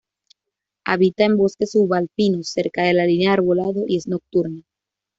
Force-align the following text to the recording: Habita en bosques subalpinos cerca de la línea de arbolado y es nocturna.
Habita 0.83 1.25
en 1.25 1.37
bosques 1.37 1.73
subalpinos 1.73 2.47
cerca 2.49 2.81
de 2.81 2.95
la 2.95 3.05
línea 3.05 3.29
de 3.29 3.33
arbolado 3.35 3.83
y 3.87 3.97
es 3.97 4.07
nocturna. 4.07 4.63